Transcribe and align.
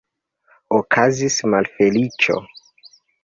Okazis 0.77 1.37
malfeliĉo! 1.55 2.39